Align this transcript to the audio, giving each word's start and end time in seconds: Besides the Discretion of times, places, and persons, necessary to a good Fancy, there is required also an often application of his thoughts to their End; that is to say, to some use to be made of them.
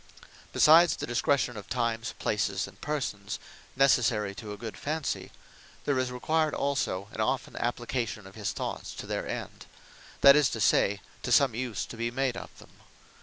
Besides 0.51 0.95
the 0.95 1.05
Discretion 1.05 1.55
of 1.57 1.69
times, 1.69 2.15
places, 2.17 2.67
and 2.67 2.81
persons, 2.81 3.37
necessary 3.75 4.33
to 4.33 4.51
a 4.51 4.57
good 4.57 4.75
Fancy, 4.75 5.31
there 5.85 5.99
is 5.99 6.11
required 6.11 6.55
also 6.55 7.07
an 7.11 7.21
often 7.21 7.55
application 7.57 8.25
of 8.25 8.33
his 8.33 8.51
thoughts 8.51 8.95
to 8.95 9.05
their 9.05 9.27
End; 9.27 9.67
that 10.21 10.35
is 10.35 10.49
to 10.49 10.59
say, 10.59 11.01
to 11.21 11.31
some 11.31 11.53
use 11.53 11.85
to 11.85 11.97
be 11.97 12.09
made 12.09 12.35
of 12.35 12.49
them. 12.57 12.71